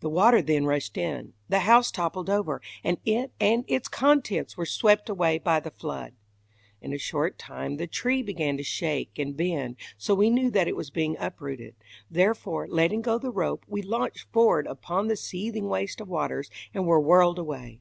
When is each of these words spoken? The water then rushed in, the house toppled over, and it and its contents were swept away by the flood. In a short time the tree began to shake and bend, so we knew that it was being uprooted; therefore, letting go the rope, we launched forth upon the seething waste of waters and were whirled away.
The 0.00 0.08
water 0.08 0.40
then 0.40 0.64
rushed 0.64 0.96
in, 0.96 1.34
the 1.50 1.58
house 1.58 1.90
toppled 1.90 2.30
over, 2.30 2.62
and 2.82 2.96
it 3.04 3.30
and 3.38 3.66
its 3.68 3.88
contents 3.88 4.56
were 4.56 4.64
swept 4.64 5.10
away 5.10 5.36
by 5.36 5.60
the 5.60 5.70
flood. 5.70 6.14
In 6.80 6.94
a 6.94 6.98
short 6.98 7.38
time 7.38 7.76
the 7.76 7.86
tree 7.86 8.22
began 8.22 8.56
to 8.56 8.62
shake 8.62 9.18
and 9.18 9.36
bend, 9.36 9.76
so 9.98 10.14
we 10.14 10.30
knew 10.30 10.50
that 10.50 10.66
it 10.66 10.76
was 10.76 10.88
being 10.88 11.14
uprooted; 11.18 11.74
therefore, 12.10 12.68
letting 12.68 13.02
go 13.02 13.18
the 13.18 13.30
rope, 13.30 13.66
we 13.68 13.82
launched 13.82 14.32
forth 14.32 14.66
upon 14.66 15.08
the 15.08 15.14
seething 15.16 15.68
waste 15.68 16.00
of 16.00 16.08
waters 16.08 16.48
and 16.72 16.86
were 16.86 16.98
whirled 16.98 17.38
away. 17.38 17.80